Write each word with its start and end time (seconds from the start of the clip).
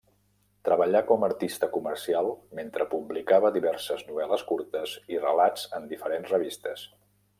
Treballà 0.67 1.01
com 1.09 1.25
a 1.25 1.27
artista 1.31 1.67
comercial 1.75 2.31
mentre 2.59 2.87
publicava 2.95 3.53
diverses 3.59 4.01
novel·les 4.09 4.47
curtes 4.53 4.95
i 5.17 5.21
relats 5.27 5.69
en 5.81 5.87
diferents 5.93 6.35
revistes. 6.35 6.89